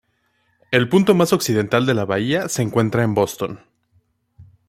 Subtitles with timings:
[0.71, 3.59] El punto más occidental de la bahía se encuentra en Boston.